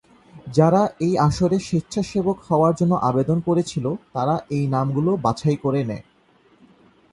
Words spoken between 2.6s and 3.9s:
জন্য আবেদন করেছিল